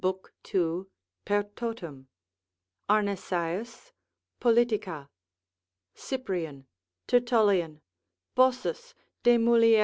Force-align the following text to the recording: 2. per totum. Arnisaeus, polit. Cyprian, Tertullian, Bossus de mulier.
2. 0.43 0.89
per 1.25 1.43
totum. 1.43 2.07
Arnisaeus, 2.89 3.91
polit. 4.39 5.07
Cyprian, 5.93 6.65
Tertullian, 7.05 7.81
Bossus 8.33 8.95
de 9.21 9.37
mulier. 9.37 9.79